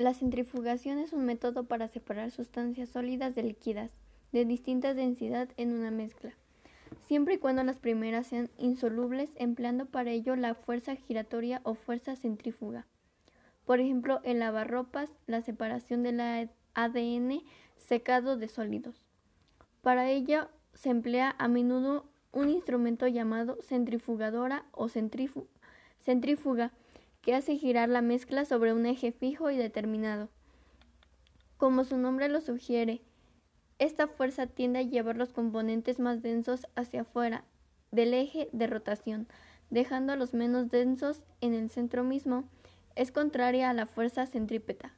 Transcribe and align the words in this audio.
La 0.00 0.14
centrifugación 0.14 0.98
es 0.98 1.12
un 1.12 1.26
método 1.26 1.64
para 1.64 1.86
separar 1.86 2.30
sustancias 2.30 2.88
sólidas 2.88 3.34
de 3.34 3.42
líquidas 3.42 3.90
de 4.32 4.46
distinta 4.46 4.94
densidad 4.94 5.50
en 5.58 5.74
una 5.74 5.90
mezcla, 5.90 6.32
siempre 7.06 7.34
y 7.34 7.36
cuando 7.36 7.62
las 7.64 7.80
primeras 7.80 8.28
sean 8.28 8.48
insolubles, 8.56 9.30
empleando 9.34 9.84
para 9.84 10.10
ello 10.10 10.36
la 10.36 10.54
fuerza 10.54 10.96
giratoria 10.96 11.60
o 11.64 11.74
fuerza 11.74 12.16
centrífuga. 12.16 12.86
Por 13.66 13.78
ejemplo, 13.78 14.20
el 14.24 14.38
lavarropas, 14.38 15.10
la 15.26 15.42
separación 15.42 16.02
del 16.02 16.18
ADN 16.72 17.42
secado 17.76 18.38
de 18.38 18.48
sólidos. 18.48 19.02
Para 19.82 20.08
ello 20.08 20.48
se 20.72 20.88
emplea 20.88 21.36
a 21.38 21.46
menudo 21.46 22.06
un 22.32 22.48
instrumento 22.48 23.06
llamado 23.06 23.58
centrifugadora 23.60 24.64
o 24.72 24.88
centrífuga 24.88 26.72
que 27.22 27.34
hace 27.34 27.56
girar 27.56 27.88
la 27.88 28.02
mezcla 28.02 28.44
sobre 28.44 28.72
un 28.72 28.86
eje 28.86 29.12
fijo 29.12 29.50
y 29.50 29.56
determinado. 29.56 30.28
Como 31.56 31.84
su 31.84 31.98
nombre 31.98 32.28
lo 32.28 32.40
sugiere, 32.40 33.02
esta 33.78 34.08
fuerza 34.08 34.46
tiende 34.46 34.78
a 34.78 34.82
llevar 34.82 35.16
los 35.16 35.32
componentes 35.32 36.00
más 36.00 36.22
densos 36.22 36.66
hacia 36.74 37.02
afuera 37.02 37.44
del 37.90 38.14
eje 38.14 38.48
de 38.52 38.66
rotación, 38.66 39.26
dejando 39.68 40.12
a 40.12 40.16
los 40.16 40.34
menos 40.34 40.70
densos 40.70 41.22
en 41.40 41.54
el 41.54 41.70
centro 41.70 42.04
mismo. 42.04 42.44
Es 42.96 43.12
contraria 43.12 43.70
a 43.70 43.74
la 43.74 43.86
fuerza 43.86 44.26
centrípeta. 44.26 44.92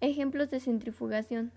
Ejemplos 0.00 0.50
de 0.50 0.60
centrifugación. 0.60 1.52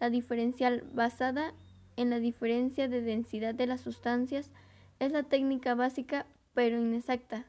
La 0.00 0.10
diferencial 0.10 0.84
basada 0.92 1.54
en 1.96 2.10
la 2.10 2.18
diferencia 2.18 2.88
de 2.88 3.02
densidad 3.02 3.54
de 3.54 3.66
las 3.66 3.80
sustancias 3.80 4.50
es 4.98 5.12
la 5.12 5.22
técnica 5.22 5.74
básica 5.74 6.26
pero 6.54 6.78
inexacta 6.78 7.46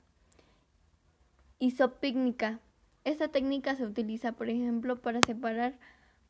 isopícnica. 1.59 2.59
Esta 3.03 3.27
técnica 3.27 3.75
se 3.75 3.85
utiliza, 3.85 4.33
por 4.33 4.49
ejemplo, 4.49 5.01
para 5.01 5.21
separar 5.21 5.77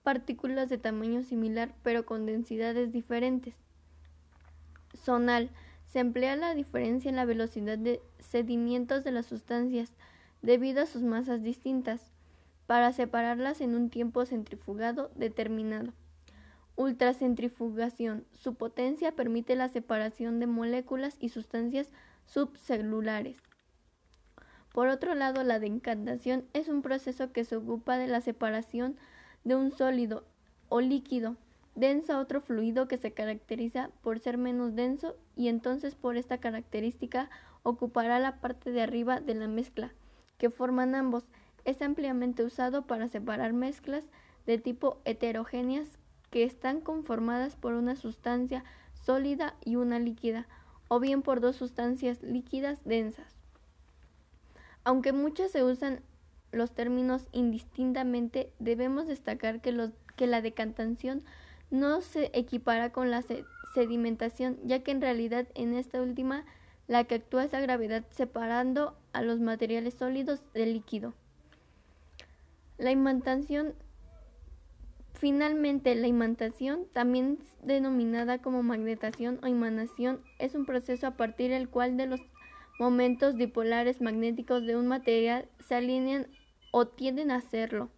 partículas 0.04 0.70
de 0.70 0.78
tamaño 0.78 1.24
similar 1.24 1.74
pero 1.84 2.06
con 2.06 2.26
densidades 2.26 2.92
diferentes. 2.92 3.56
Zonal. 4.96 5.50
Se 5.86 6.00
emplea 6.00 6.36
la 6.36 6.54
diferencia 6.54 7.10
en 7.10 7.16
la 7.16 7.26
velocidad 7.26 7.78
de 7.78 8.02
sedimientos 8.20 9.04
de 9.04 9.12
las 9.12 9.28
sustancias 9.28 9.94
debido 10.42 10.82
a 10.82 10.88
sus 10.88 11.04
masas 11.04 11.42
distintas 11.42 12.12
para 12.68 12.92
separarlas 12.92 13.62
en 13.62 13.76
un 13.76 13.90
tiempo 13.90 14.26
centrifugado 14.26 15.12
determinado. 15.16 15.94
Ultracentrifugación. 16.76 18.26
Su 18.34 18.56
potencia 18.56 19.14
permite 19.14 19.56
la 19.56 19.70
separación 19.70 20.40
de 20.40 20.48
moléculas 20.48 21.16
y 21.20 21.30
sustancias 21.30 21.90
subcelulares. 22.26 23.38
Por 24.76 24.90
otro 24.90 25.16
lado, 25.16 25.42
la 25.46 25.58
decantación 25.58 26.44
es 26.52 26.68
un 26.68 26.82
proceso 26.82 27.32
que 27.32 27.46
se 27.46 27.56
ocupa 27.56 27.98
de 27.98 28.08
la 28.08 28.20
separación 28.20 28.98
de 29.46 29.56
un 29.56 29.72
sólido 29.72 30.26
o 30.68 30.82
líquido 30.82 31.38
denso 31.76 32.12
a 32.12 32.20
otro 32.20 32.42
fluido 32.42 32.86
que 32.90 32.98
se 32.98 33.14
caracteriza 33.14 33.90
por 34.02 34.20
ser 34.20 34.38
menos 34.38 34.76
denso 34.76 35.16
y 35.38 35.48
entonces 35.48 35.96
por 35.96 36.18
esta 36.18 36.40
característica 36.40 37.30
ocupará 37.64 38.20
la 38.20 38.42
parte 38.42 38.72
de 38.72 38.82
arriba 38.82 39.22
de 39.22 39.36
la 39.36 39.48
mezcla 39.48 39.94
que 40.38 40.50
forman 40.50 40.94
ambos. 40.94 41.24
Es 41.64 41.82
ampliamente 41.82 42.44
usado 42.44 42.86
para 42.86 43.08
separar 43.08 43.54
mezclas 43.54 44.04
de 44.46 44.58
tipo 44.58 45.00
heterogéneas 45.06 45.88
que 46.32 46.44
están 46.44 46.82
conformadas 46.82 47.56
por 47.56 47.76
una 47.76 47.96
sustancia 47.96 48.66
sólida 48.92 49.56
y 49.64 49.78
una 49.78 50.00
líquida, 50.00 50.50
o 50.90 51.00
bien 51.00 51.22
por 51.22 51.40
dos 51.40 51.56
sustancias 51.56 52.22
líquidas 52.22 52.84
densas. 52.84 53.45
Aunque 54.86 55.12
muchos 55.12 55.52
se 55.52 55.64
usan 55.64 56.02
los 56.52 56.72
términos 56.72 57.28
indistintamente, 57.32 58.54
debemos 58.60 59.08
destacar 59.08 59.60
que, 59.60 59.74
la 59.74 60.42
decantación 60.42 61.24
no 61.72 62.02
se 62.02 62.32
equipara 62.34 62.92
con 62.92 63.12
la 63.12 63.24
sedimentación, 63.74 64.58
ya 64.64 64.84
que 64.84 64.92
en 64.92 65.02
realidad 65.02 65.48
en 65.56 65.74
esta 65.74 66.02
última 66.02 66.46
la 66.88 67.04
que 67.04 67.16
actúa 67.16 67.44
es 67.44 67.52
la 67.52 67.60
gravedad 67.60 68.06
separando 68.12 68.96
a 69.12 69.22
los 69.24 69.40
materiales 69.40 69.96
sólidos 69.96 70.42
del 70.54 70.74
líquido. 70.74 71.14
La 72.78 72.92
imantación 72.92 73.74
Finalmente, 75.14 75.96
la 75.96 76.08
imantación, 76.08 76.88
también 76.92 77.40
denominada 77.64 78.40
como 78.40 78.64
magnetación 78.64 79.40
o 79.42 79.48
imanación, 79.48 80.20
es 80.40 80.56
un 80.56 80.66
proceso 80.66 81.08
a 81.08 81.12
partir 81.12 81.52
del 81.52 81.70
cual 81.70 81.96
de 81.96 82.06
los 82.06 82.20
momentos 82.80 83.36
dipolares 83.36 84.02
magnéticos 84.02 84.66
de 84.66 84.76
un 84.76 84.88
material 84.88 85.48
se 85.60 85.76
alinean 85.76 86.28
o 86.72 86.88
tienden 86.88 87.32
a 87.32 87.38
hacerlo. 87.38 87.90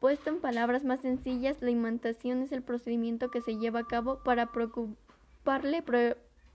Puesto 0.00 0.30
en 0.30 0.40
palabras 0.40 0.84
más 0.84 1.00
sencillas, 1.00 1.56
la 1.60 1.70
imantación 1.70 2.42
es 2.42 2.52
el 2.52 2.62
procedimiento 2.62 3.30
que 3.30 3.40
se 3.40 3.56
lleva 3.56 3.80
a 3.80 3.86
cabo 3.86 4.22
para 4.22 4.52
preocuparle 4.52 5.82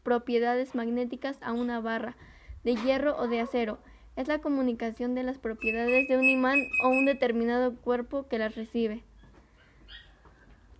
propiedades 0.03 0.75
magnéticas 0.75 1.37
a 1.41 1.51
una 1.51 1.79
barra 1.79 2.15
de 2.63 2.75
hierro 2.75 3.17
o 3.17 3.27
de 3.27 3.41
acero. 3.41 3.79
Es 4.15 4.27
la 4.27 4.39
comunicación 4.39 5.15
de 5.15 5.23
las 5.23 5.37
propiedades 5.37 6.07
de 6.07 6.17
un 6.17 6.25
imán 6.25 6.59
o 6.83 6.89
un 6.89 7.05
determinado 7.05 7.75
cuerpo 7.75 8.27
que 8.27 8.37
las 8.37 8.55
recibe. 8.55 9.03